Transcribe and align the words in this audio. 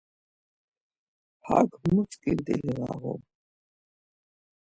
Hako 1.47 1.77
mu 1.93 2.01
tzǩint̆ili 2.09 2.71
ğağum. 2.77 3.21